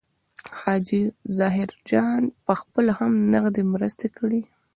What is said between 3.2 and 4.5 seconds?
نغدي مرستې کړي.